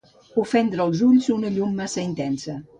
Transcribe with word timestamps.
Ofendre 0.43 0.87
els 0.87 1.03
ulls 1.09 1.29
una 1.37 1.53
llum 1.59 1.79
massa 1.83 2.05
intensa. 2.09 2.61